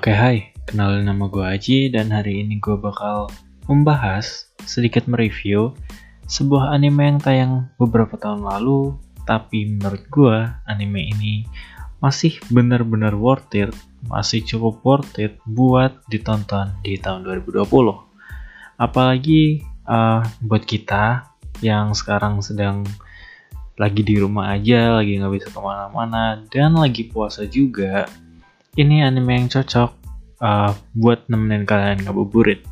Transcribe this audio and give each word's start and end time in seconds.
Oke 0.00 0.16
hai, 0.16 0.48
kenalin 0.64 1.12
nama 1.12 1.28
gue 1.28 1.44
Aji 1.44 1.92
dan 1.92 2.08
hari 2.08 2.40
ini 2.40 2.56
gue 2.56 2.72
bakal 2.72 3.28
membahas, 3.68 4.48
sedikit 4.64 5.04
mereview 5.04 5.76
sebuah 6.24 6.72
anime 6.72 7.04
yang 7.04 7.18
tayang 7.20 7.52
beberapa 7.76 8.16
tahun 8.16 8.40
lalu 8.40 8.96
tapi 9.28 9.68
menurut 9.68 10.00
gue 10.08 10.36
anime 10.64 11.04
ini 11.04 11.44
masih 12.00 12.40
benar-benar 12.48 13.12
worth 13.12 13.52
it, 13.52 13.76
masih 14.08 14.40
cukup 14.40 14.80
worth 14.88 15.20
it 15.20 15.36
buat 15.44 15.92
ditonton 16.08 16.72
di 16.80 16.96
tahun 16.96 17.20
2020. 17.20 17.60
Apalagi 18.80 19.60
uh, 19.84 20.24
buat 20.40 20.64
kita 20.64 21.28
yang 21.60 21.92
sekarang 21.92 22.40
sedang 22.40 22.88
lagi 23.76 24.00
di 24.00 24.16
rumah 24.16 24.56
aja, 24.56 24.96
lagi 24.96 25.20
nggak 25.20 25.32
bisa 25.36 25.52
ke 25.52 25.60
mana-mana, 25.60 26.40
dan 26.48 26.72
lagi 26.72 27.04
puasa 27.04 27.44
juga, 27.44 28.08
ini 28.78 29.02
anime 29.02 29.34
yang 29.34 29.48
cocok 29.50 29.99
uh, 30.40 30.72
buat 30.96 31.24
nemenin 31.28 31.68
kalian 31.68 32.04
ngabuburit. 32.04 32.64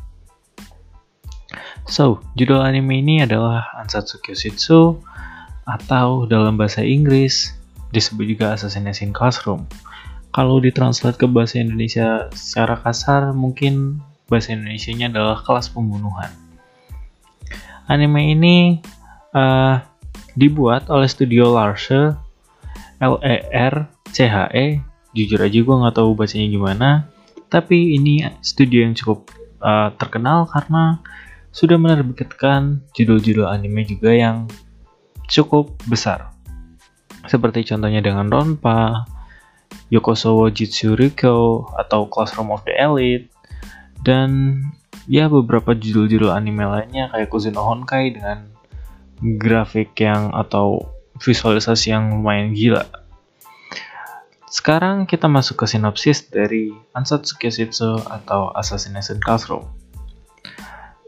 So, 1.89 2.21
judul 2.37 2.61
anime 2.61 3.01
ini 3.01 3.25
adalah 3.25 3.65
Ansatsu 3.81 4.21
Kyositsu 4.21 5.01
atau 5.65 6.29
dalam 6.29 6.53
bahasa 6.57 6.85
Inggris 6.85 7.53
disebut 7.89 8.29
juga 8.29 8.53
Assassination 8.53 9.09
Classroom. 9.09 9.65
Kalau 10.29 10.61
ditranslate 10.61 11.17
ke 11.17 11.25
bahasa 11.25 11.57
Indonesia 11.57 12.29
secara 12.37 12.77
kasar, 12.77 13.33
mungkin 13.33 13.97
bahasa 14.29 14.53
Indonesia-nya 14.53 15.09
adalah 15.09 15.41
kelas 15.41 15.73
pembunuhan. 15.73 16.29
Anime 17.89 18.37
ini 18.37 18.57
uh, 19.33 19.81
dibuat 20.37 20.85
oleh 20.93 21.09
studio 21.09 21.49
Larse 21.49 22.13
L 23.01 23.17
E 23.25 23.49
R 23.49 23.89
C 24.13 24.29
H 24.29 24.53
E 24.53 24.77
jujur 25.17 25.41
aja 25.41 25.57
gue 25.57 25.75
nggak 25.81 25.97
tahu 25.97 26.13
bacanya 26.13 26.47
gimana 26.53 26.89
tapi 27.49 27.97
ini 27.97 28.25
studio 28.45 28.85
yang 28.85 28.93
cukup 28.95 29.29
uh, 29.61 29.91
terkenal 29.97 30.45
karena 30.49 31.01
sudah 31.49 31.81
menerbitkan 31.81 32.85
judul-judul 32.93 33.49
anime 33.49 33.83
juga 33.83 34.13
yang 34.13 34.45
cukup 35.25 35.73
besar 35.89 36.29
seperti 37.29 37.61
contohnya 37.69 38.01
dengan 38.01 38.25
Ronpa, 38.31 39.05
Yokosowo 39.93 40.49
Jitsuriko 40.49 41.69
atau 41.77 42.09
Classroom 42.09 42.49
of 42.49 42.65
the 42.65 42.73
Elite 42.73 43.29
dan 44.01 44.61
ya 45.05 45.29
beberapa 45.29 45.77
judul-judul 45.77 46.33
anime 46.33 46.65
lainnya 46.65 47.13
kayak 47.13 47.29
Kuzuno 47.29 47.61
Honkai 47.61 48.17
dengan 48.17 48.49
grafik 49.19 49.93
yang 49.99 50.31
atau 50.31 50.89
visualisasi 51.19 51.91
yang 51.91 52.21
lumayan 52.21 52.55
gila. 52.55 52.87
Sekarang 54.49 55.05
kita 55.05 55.29
masuk 55.29 55.61
ke 55.61 55.65
sinopsis 55.69 56.25
dari 56.25 56.73
Ansatsu 56.97 57.37
Kyositsu 57.37 58.01
atau 58.09 58.49
Assassination 58.57 59.21
Classroom. 59.21 59.69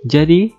Jadi, 0.05 0.53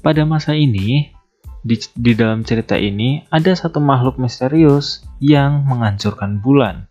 pada 0.00 0.24
masa 0.24 0.56
ini, 0.56 1.12
di, 1.60 1.76
di 1.92 2.12
dalam 2.16 2.48
cerita 2.48 2.80
ini 2.80 3.28
ada 3.28 3.52
satu 3.52 3.76
makhluk 3.76 4.16
misterius 4.16 5.04
yang 5.20 5.68
menghancurkan 5.68 6.40
bulan 6.40 6.88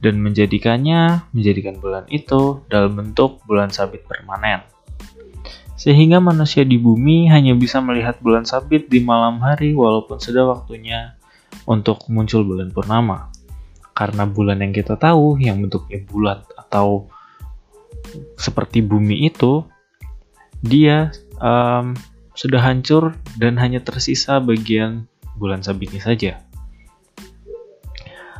dan 0.00 0.20
menjadikannya 0.24 1.24
menjadikan 1.36 1.76
bulan 1.76 2.04
itu 2.08 2.64
dalam 2.72 2.96
bentuk 2.96 3.42
bulan 3.44 3.72
sabit 3.72 4.04
permanen 4.08 4.62
sehingga 5.76 6.18
manusia 6.24 6.64
di 6.64 6.80
bumi 6.80 7.28
hanya 7.28 7.52
bisa 7.52 7.84
melihat 7.84 8.16
bulan 8.24 8.48
sabit 8.48 8.88
di 8.88 9.04
malam 9.04 9.36
hari 9.44 9.76
walaupun 9.76 10.16
sudah 10.16 10.48
waktunya 10.48 11.20
untuk 11.68 12.00
muncul 12.08 12.42
bulan 12.42 12.72
purnama. 12.72 13.28
Karena 13.96 14.28
bulan 14.28 14.60
yang 14.60 14.76
kita 14.76 15.00
tahu 15.00 15.40
yang 15.40 15.64
bentuknya 15.64 16.04
bulat 16.04 16.44
atau 16.52 17.08
seperti 18.36 18.84
bumi 18.84 19.32
itu, 19.32 19.64
dia 20.60 21.10
um, 21.40 21.96
sudah 22.36 22.60
hancur 22.60 23.16
dan 23.40 23.56
hanya 23.56 23.80
tersisa 23.80 24.36
bagian 24.36 25.08
bulan 25.40 25.64
sabitnya 25.64 26.04
saja. 26.04 26.32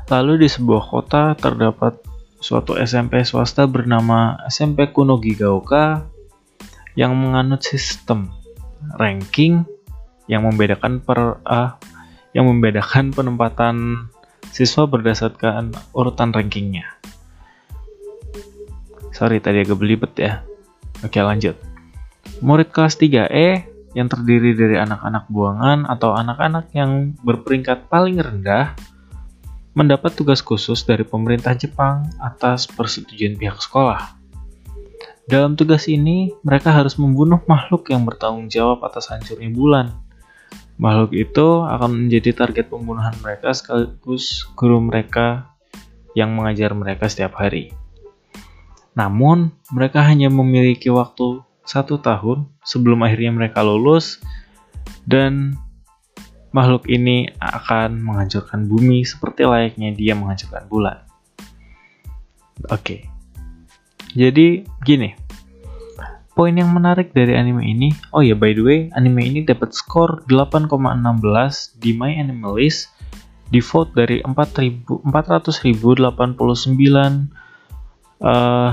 Lalu 0.06 0.46
di 0.46 0.48
sebuah 0.52 0.86
kota 0.86 1.34
terdapat 1.34 1.98
suatu 2.38 2.76
SMP 2.78 3.24
swasta 3.24 3.66
bernama 3.66 4.38
SMP 4.46 4.92
Kuno 4.92 5.18
Gigaoka 5.18 6.06
yang 6.94 7.16
menganut 7.16 7.64
sistem 7.64 8.30
ranking 9.00 9.66
yang 10.30 10.46
membedakan 10.46 11.02
per 11.02 11.42
uh, 11.42 11.74
yang 12.36 12.46
membedakan 12.46 13.10
penempatan 13.10 14.06
siswa 14.50 14.84
berdasarkan 14.86 15.74
urutan 15.96 16.30
rankingnya. 16.34 16.86
Sorry 19.16 19.40
tadi 19.40 19.64
agak 19.64 19.80
belibet 19.80 20.12
ya. 20.20 20.44
Oke 21.00 21.22
lanjut. 21.24 21.56
Murid 22.44 22.68
kelas 22.68 23.00
3E 23.00 23.64
yang 23.96 24.12
terdiri 24.12 24.52
dari 24.52 24.76
anak-anak 24.76 25.24
buangan 25.32 25.88
atau 25.88 26.12
anak-anak 26.12 26.68
yang 26.76 27.16
berperingkat 27.24 27.88
paling 27.88 28.20
rendah 28.20 28.76
mendapat 29.72 30.12
tugas 30.12 30.44
khusus 30.44 30.84
dari 30.84 31.04
pemerintah 31.04 31.56
Jepang 31.56 32.08
atas 32.20 32.68
persetujuan 32.68 33.40
pihak 33.40 33.56
sekolah. 33.60 34.16
Dalam 35.26 35.58
tugas 35.58 35.90
ini, 35.90 36.30
mereka 36.46 36.70
harus 36.70 36.96
membunuh 36.96 37.42
makhluk 37.50 37.90
yang 37.90 38.06
bertanggung 38.06 38.46
jawab 38.46 38.84
atas 38.86 39.10
hancurnya 39.10 39.50
bulan. 39.50 40.05
Makhluk 40.76 41.16
itu 41.16 41.64
akan 41.64 42.06
menjadi 42.06 42.36
target 42.36 42.68
pembunuhan 42.68 43.16
mereka 43.24 43.52
sekaligus 43.56 44.44
guru 44.52 44.76
mereka 44.80 45.56
yang 46.12 46.36
mengajar 46.36 46.76
mereka 46.76 47.08
setiap 47.08 47.36
hari. 47.40 47.72
Namun, 48.96 49.52
mereka 49.72 50.04
hanya 50.04 50.32
memiliki 50.32 50.88
waktu 50.88 51.44
satu 51.64 52.00
tahun 52.00 52.48
sebelum 52.64 53.04
akhirnya 53.04 53.32
mereka 53.32 53.60
lulus 53.60 54.20
dan 55.04 55.56
makhluk 56.56 56.88
ini 56.88 57.28
akan 57.36 58.00
menghancurkan 58.00 58.64
bumi 58.64 59.04
seperti 59.04 59.44
layaknya 59.44 59.92
dia 59.92 60.16
menghancurkan 60.16 60.64
bulan. 60.72 61.04
Oke, 62.72 62.72
okay. 62.72 63.00
Jadi 64.16 64.64
gini, 64.80 65.12
poin 66.36 66.52
yang 66.52 66.68
menarik 66.76 67.16
dari 67.16 67.32
anime 67.32 67.64
ini, 67.64 67.96
oh 68.12 68.20
ya 68.20 68.36
by 68.36 68.52
the 68.52 68.60
way, 68.60 68.92
anime 68.92 69.24
ini 69.24 69.48
dapat 69.48 69.72
skor 69.72 70.20
8,16 70.28 71.80
di 71.80 71.96
My 71.96 72.12
Anime 72.12 72.44
List 72.52 72.92
di 73.48 73.64
vote 73.64 73.96
dari 73.96 74.20
400.089 74.20 75.00
uh, 78.20 78.70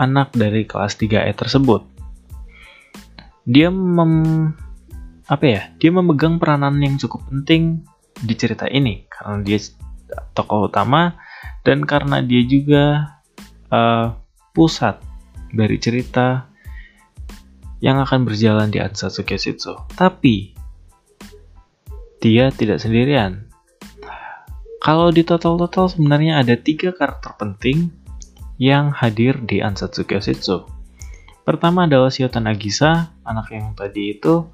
anak 0.00 0.32
dari 0.32 0.64
kelas 0.64 0.96
3E 0.96 1.36
tersebut. 1.36 1.84
Dia 3.44 3.68
mem 3.68 4.48
apa 5.28 5.44
ya? 5.44 5.62
Dia 5.76 5.92
memegang 5.92 6.40
peranan 6.40 6.80
yang 6.80 6.96
cukup 6.96 7.28
penting 7.28 7.84
di 8.16 8.34
cerita 8.34 8.64
ini 8.66 9.04
karena 9.12 9.44
dia 9.44 9.60
tokoh 10.32 10.72
utama 10.72 11.20
dan 11.62 11.84
karena 11.84 12.24
dia 12.24 12.42
juga 12.48 12.84
uh, 13.68 14.16
pusat 14.56 14.98
dari 15.52 15.76
cerita 15.76 16.50
yang 17.80 18.00
akan 18.00 18.28
berjalan 18.28 18.68
di 18.68 18.80
Ansatsu 18.80 19.24
Kyositsu. 19.24 19.76
Tapi 19.96 20.52
dia 22.20 22.52
tidak 22.52 22.82
sendirian. 22.84 23.48
Kalau 24.80 25.12
di 25.12 25.24
total-total 25.24 25.92
sebenarnya 25.92 26.40
ada 26.40 26.56
tiga 26.56 26.92
karakter 26.92 27.36
penting 27.36 27.92
yang 28.60 28.92
hadir 28.92 29.40
di 29.40 29.64
Ansatsu 29.64 30.04
Kyositsu. 30.04 30.68
Pertama 31.48 31.88
adalah 31.88 32.12
Shio 32.12 32.28
Nagisa, 32.28 33.08
anak 33.24 33.48
yang 33.56 33.72
tadi 33.72 34.12
itu. 34.12 34.44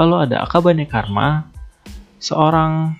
Lalu 0.00 0.14
ada 0.24 0.48
Akabane 0.48 0.88
Karma, 0.88 1.44
seorang 2.16 2.96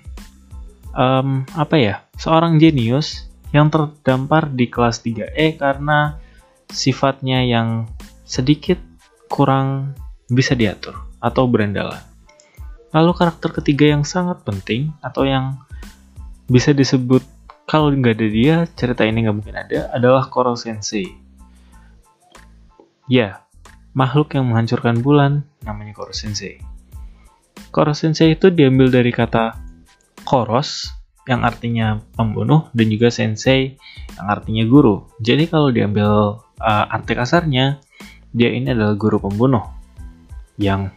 um, 0.93 1.41
apa 1.57 1.75
ya, 1.81 1.95
seorang 2.13 2.61
jenius 2.61 3.25
yang 3.49 3.73
terdampar 3.73 4.53
di 4.53 4.69
kelas 4.69 5.01
3E 5.01 5.57
karena 5.57 6.21
sifatnya 6.69 7.41
yang 7.41 7.89
sedikit 8.23 8.77
kurang 9.27 9.97
bisa 10.29 10.53
diatur 10.53 10.95
atau 11.17 11.49
berandalan. 11.49 11.99
Lalu 12.93 13.11
karakter 13.17 13.49
ketiga 13.55 13.97
yang 13.97 14.05
sangat 14.05 14.45
penting 14.45 14.93
atau 15.01 15.25
yang 15.25 15.57
bisa 16.51 16.75
disebut 16.75 17.23
kalau 17.71 17.87
nggak 17.87 18.19
ada 18.19 18.27
dia 18.27 18.55
cerita 18.75 19.07
ini 19.07 19.23
nggak 19.23 19.35
mungkin 19.39 19.55
ada 19.55 19.87
adalah 19.95 20.27
Koro 20.27 20.59
Sensei. 20.59 21.07
Ya, 23.07 23.47
makhluk 23.95 24.35
yang 24.35 24.51
menghancurkan 24.51 24.99
bulan 24.99 25.47
namanya 25.63 25.95
Koro 25.95 26.11
Sensei. 26.11 26.59
Koro 27.71 27.95
Sensei 27.95 28.35
itu 28.35 28.51
diambil 28.51 28.91
dari 28.91 29.15
kata 29.15 29.55
koros 30.27 30.91
yang 31.31 31.47
artinya 31.47 32.03
pembunuh 32.19 32.67
dan 32.75 32.91
juga 32.91 33.07
sensei 33.07 33.79
yang 34.19 34.27
artinya 34.27 34.67
guru. 34.67 35.07
Jadi 35.23 35.47
kalau 35.47 35.71
diambil 35.71 36.43
uh, 36.59 36.85
arti 36.91 37.15
kasarnya 37.15 37.79
dia 38.35 38.51
ini 38.51 38.75
adalah 38.75 38.99
guru 38.99 39.23
pembunuh 39.23 39.63
yang 40.59 40.91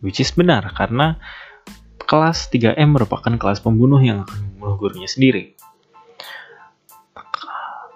which 0.00 0.24
is 0.24 0.32
benar 0.32 0.64
karena 0.72 1.20
kelas 2.06 2.48
3M 2.48 2.94
merupakan 2.96 3.34
kelas 3.36 3.60
pembunuh 3.60 4.00
yang 4.00 4.24
akan 4.24 4.38
membunuh 4.48 4.76
gurunya 4.80 5.10
sendiri. 5.10 5.55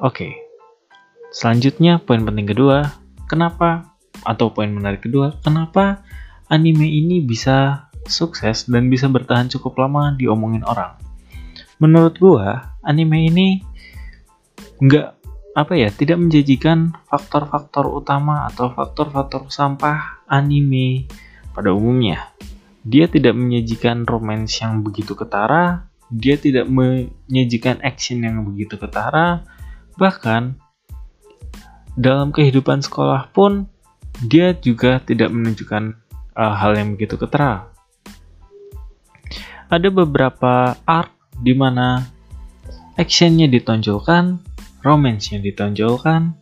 Oke. 0.00 0.32
Selanjutnya 1.28 2.00
poin 2.00 2.24
penting 2.24 2.48
kedua, 2.48 2.88
kenapa 3.28 3.92
atau 4.24 4.48
poin 4.48 4.72
menarik 4.72 5.04
kedua, 5.04 5.36
kenapa 5.44 6.00
anime 6.48 6.88
ini 6.88 7.20
bisa 7.20 7.88
sukses 8.08 8.64
dan 8.64 8.88
bisa 8.88 9.12
bertahan 9.12 9.52
cukup 9.52 9.76
lama 9.76 10.16
diomongin 10.16 10.64
orang. 10.64 10.96
Menurut 11.84 12.16
gua, 12.16 12.76
anime 12.80 13.28
ini 13.28 13.48
nggak 14.80 15.08
apa 15.52 15.72
ya 15.76 15.92
tidak 15.92 16.16
menjanjikan 16.16 16.96
faktor-faktor 17.04 17.84
utama 17.92 18.48
atau 18.48 18.72
faktor-faktor 18.72 19.52
sampah 19.52 20.24
anime 20.32 21.12
pada 21.52 21.76
umumnya. 21.76 22.32
Dia 22.88 23.04
tidak 23.04 23.36
menyajikan 23.36 24.08
romance 24.08 24.64
yang 24.64 24.80
begitu 24.80 25.12
ketara, 25.12 25.92
dia 26.08 26.40
tidak 26.40 26.64
menyajikan 26.72 27.84
action 27.84 28.24
yang 28.24 28.40
begitu 28.48 28.80
ketara, 28.80 29.44
bahkan 29.98 30.58
dalam 31.98 32.30
kehidupan 32.30 32.80
sekolah 32.80 33.30
pun 33.34 33.66
dia 34.24 34.52
juga 34.52 35.00
tidak 35.00 35.32
menunjukkan 35.32 35.96
uh, 36.36 36.54
hal 36.56 36.76
yang 36.76 36.94
begitu 36.94 37.16
ketara. 37.16 37.68
Ada 39.70 39.88
beberapa 39.88 40.74
arc 40.82 41.14
di 41.40 41.54
mana 41.54 42.04
actionnya 42.98 43.46
ditonjolkan, 43.46 44.42
romance 44.82 45.30
yang 45.32 45.40
ditonjolkan, 45.40 46.34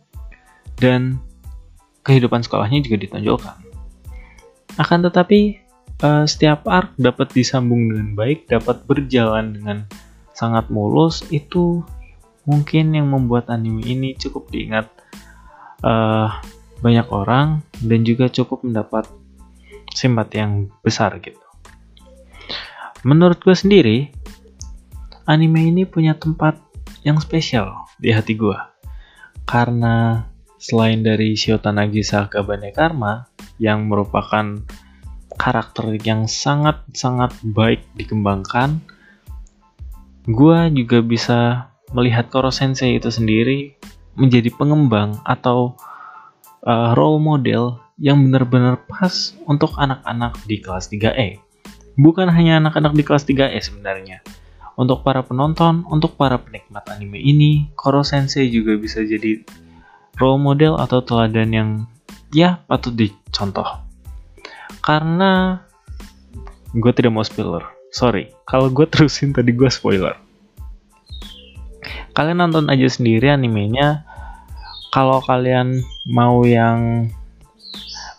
dan 0.81 1.21
kehidupan 2.03 2.41
sekolahnya 2.41 2.83
juga 2.83 2.97
ditonjolkan. 3.05 3.57
Akan 4.79 5.05
tetapi, 5.05 5.61
uh, 6.01 6.25
setiap 6.25 6.65
arc 6.65 6.95
dapat 6.97 7.31
disambung 7.31 7.91
dengan 7.91 8.17
baik, 8.17 8.49
dapat 8.49 8.81
berjalan 8.89 9.55
dengan 9.55 9.77
sangat 10.33 10.67
mulus, 10.73 11.21
itu 11.29 11.85
mungkin 12.49 12.97
yang 12.97 13.13
membuat 13.13 13.53
anime 13.53 13.85
ini 13.85 14.17
cukup 14.17 14.49
diingat 14.49 14.89
uh, 15.85 16.33
banyak 16.81 17.05
orang 17.13 17.61
dan 17.85 18.01
juga 18.01 18.25
cukup 18.25 18.65
mendapat 18.65 19.05
simpati 19.93 20.41
yang 20.41 20.73
besar 20.81 21.13
gitu. 21.21 21.37
Menurut 23.05 23.39
gue 23.39 23.53
sendiri, 23.53 23.97
anime 25.29 25.69
ini 25.69 25.85
punya 25.85 26.17
tempat 26.17 26.57
yang 27.05 27.21
spesial 27.21 27.87
di 28.01 28.09
hati 28.09 28.33
gue. 28.35 28.57
Karena 29.45 30.25
selain 30.59 31.05
dari 31.05 31.37
Shiota 31.37 31.71
Nagisa 31.71 32.27
Kabane 32.27 32.75
Karma 32.75 33.29
yang 33.61 33.87
merupakan 33.87 34.59
karakter 35.39 35.95
yang 36.03 36.27
sangat-sangat 36.27 37.31
baik 37.47 37.87
dikembangkan, 37.95 38.83
gue 40.27 40.59
juga 40.75 40.99
bisa 40.99 41.68
melihat 41.93 42.29
Koro 42.29 42.53
Sensei 42.53 42.97
itu 42.97 43.09
sendiri 43.09 43.75
menjadi 44.17 44.51
pengembang 44.53 45.17
atau 45.23 45.77
uh, 46.65 46.91
role 46.93 47.21
model 47.21 47.79
yang 47.99 48.19
benar-benar 48.23 48.79
pas 48.87 49.35
untuk 49.47 49.75
anak-anak 49.75 50.39
di 50.47 50.59
kelas 50.63 50.87
3E. 50.91 51.39
Bukan 51.99 52.31
hanya 52.31 52.63
anak-anak 52.63 52.95
di 52.95 53.03
kelas 53.03 53.27
3E 53.27 53.59
sebenarnya, 53.59 54.23
untuk 54.79 55.03
para 55.03 55.19
penonton, 55.19 55.83
untuk 55.91 56.15
para 56.15 56.39
penikmat 56.39 56.87
anime 56.87 57.19
ini, 57.19 57.67
Koro 57.75 57.99
Sensei 57.99 58.47
juga 58.47 58.79
bisa 58.79 59.03
jadi 59.03 59.43
role 60.15 60.39
model 60.39 60.79
atau 60.79 61.03
teladan 61.03 61.51
yang 61.51 61.69
ya 62.31 62.63
patut 62.63 62.95
dicontoh. 62.95 63.67
Karena 64.79 65.59
gue 66.71 66.91
tidak 66.95 67.11
mau 67.11 67.27
spoiler. 67.27 67.67
Sorry, 67.91 68.31
kalau 68.47 68.71
gue 68.71 68.87
terusin 68.87 69.35
tadi 69.35 69.51
gue 69.51 69.67
spoiler. 69.67 70.15
Kalian 72.13 72.39
nonton 72.43 72.67
aja 72.67 72.87
sendiri 72.89 73.29
animenya. 73.31 74.03
Kalau 74.89 75.21
kalian 75.21 75.85
mau 76.09 76.41
yang 76.43 77.11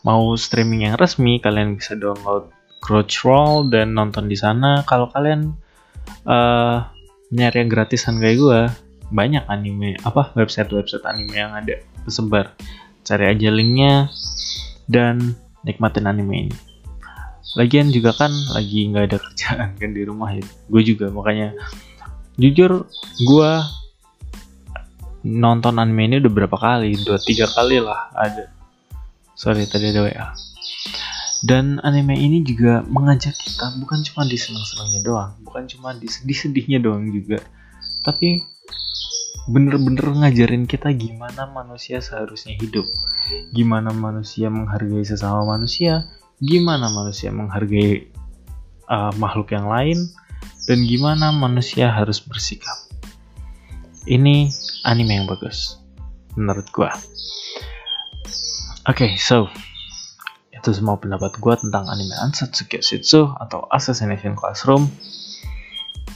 mau 0.06 0.32
streaming 0.38 0.86
yang 0.86 0.96
resmi, 0.96 1.42
kalian 1.42 1.76
bisa 1.76 1.98
download 1.98 2.48
Crunchyroll 2.80 3.68
dan 3.68 3.92
nonton 3.92 4.30
di 4.30 4.38
sana. 4.38 4.86
Kalau 4.86 5.10
kalian 5.10 5.52
uh, 6.24 6.86
nyari 7.30 7.66
yang 7.66 7.70
gratisan 7.70 8.18
kayak 8.18 8.38
gue 8.38 8.60
banyak 9.10 9.42
anime 9.50 9.98
apa 10.06 10.30
website-website 10.38 11.02
anime 11.06 11.34
yang 11.34 11.50
ada 11.54 11.82
tersebar 12.06 12.54
cari 13.02 13.26
aja 13.26 13.50
linknya 13.50 14.06
dan 14.86 15.34
nikmatin 15.66 16.06
anime 16.06 16.50
ini 16.50 16.56
lagian 17.58 17.90
juga 17.90 18.14
kan 18.14 18.30
lagi 18.54 18.86
nggak 18.86 19.04
ada 19.10 19.18
kerjaan 19.18 19.68
kan 19.74 19.90
di 19.90 20.02
rumah 20.06 20.30
ya 20.30 20.42
gue 20.46 20.82
juga 20.86 21.10
makanya 21.10 21.54
jujur 22.38 22.86
gue 23.18 23.50
nonton 25.26 25.76
anime 25.80 26.06
ini 26.10 26.16
udah 26.20 26.32
berapa 26.32 26.56
kali? 26.56 26.96
Dua 27.00 27.18
tiga 27.20 27.48
kali 27.48 27.80
lah 27.80 28.12
ada. 28.12 28.48
Sorry 29.36 29.64
tadi 29.64 29.92
ada 29.92 30.04
WA 30.04 30.28
dan 31.40 31.80
anime 31.80 32.20
ini 32.20 32.44
juga 32.44 32.84
mengajak 32.84 33.32
kita 33.32 33.72
bukan 33.80 34.04
cuma 34.04 34.28
di 34.28 34.36
senang-senangnya 34.36 35.00
doang, 35.00 35.32
bukan 35.40 35.64
cuma 35.72 35.96
di 35.96 36.04
sedih-sedihnya 36.04 36.84
doang 36.84 37.08
juga, 37.08 37.40
tapi 38.04 38.44
bener-bener 39.48 40.04
ngajarin 40.04 40.68
kita 40.68 40.92
gimana 40.92 41.48
manusia 41.48 42.04
seharusnya 42.04 42.52
hidup, 42.60 42.84
gimana 43.56 43.88
manusia 43.88 44.52
menghargai 44.52 45.00
sesama 45.00 45.48
manusia, 45.48 46.04
gimana 46.44 46.92
manusia 46.92 47.32
menghargai 47.32 48.12
uh, 48.92 49.12
makhluk 49.16 49.56
yang 49.56 49.64
lain, 49.64 49.96
dan 50.68 50.84
gimana 50.84 51.32
manusia 51.32 51.88
harus 51.88 52.20
bersikap. 52.20 52.76
Ini 54.04 54.52
anime 54.84 55.22
yang 55.22 55.26
bagus, 55.28 55.80
menurut 56.36 56.66
gua. 56.72 56.92
Oke, 58.88 59.06
okay, 59.06 59.10
so 59.20 59.46
itu 60.60 60.76
semua 60.76 61.00
pendapat 61.00 61.40
gue 61.40 61.54
tentang 61.56 61.88
anime 61.88 62.12
Ansatsu 62.20 62.68
Kyositsu 62.68 63.32
atau 63.40 63.64
Assassination 63.72 64.36
Classroom. 64.36 64.92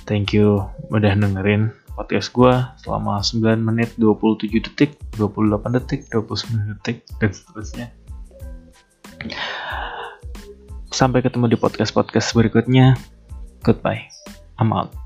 Thank 0.04 0.36
you 0.36 0.60
udah 0.92 1.16
dengerin 1.16 1.72
podcast 1.96 2.28
gue 2.36 2.52
selama 2.84 3.24
9 3.24 3.40
menit 3.56 3.96
27 3.96 4.50
detik, 4.68 5.00
28 5.16 5.76
detik, 5.80 6.00
29 6.12 6.76
detik, 6.76 6.96
dan 7.16 7.30
seterusnya. 7.32 7.86
Sampai 10.92 11.24
ketemu 11.24 11.54
di 11.54 11.56
podcast-podcast 11.56 12.36
berikutnya. 12.36 12.94
Goodbye. 13.64 14.06
I'm 14.60 14.70
out. 14.70 15.03